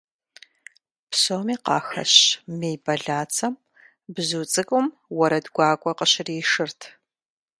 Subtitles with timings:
[1.09, 2.13] Псоми къахэщ
[2.59, 3.53] мей бэлацэм
[4.13, 4.85] бзу цӀыкӀум
[5.17, 6.79] уэрэд гуакӀуэ къыщришырт.